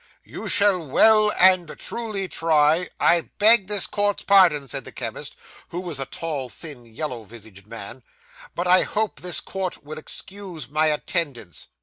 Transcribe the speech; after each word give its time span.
You 0.23 0.47
shall 0.47 0.83
well 0.83 1.31
and 1.39 1.77
truly 1.77 2.27
try' 2.27 2.89
'I 2.99 3.29
beg 3.37 3.67
this 3.67 3.85
court's 3.85 4.23
pardon,' 4.23 4.67
said 4.67 4.83
the 4.83 4.91
chemist, 4.91 5.35
who 5.69 5.79
was 5.79 5.99
a 5.99 6.07
tall, 6.07 6.49
thin, 6.49 6.87
yellow 6.87 7.21
visaged 7.21 7.67
man, 7.67 8.01
'but 8.55 8.65
I 8.65 8.81
hope 8.81 9.19
this 9.21 9.39
court 9.39 9.83
will 9.83 9.99
excuse 9.99 10.67
my 10.67 10.87
attendance. 10.87 11.67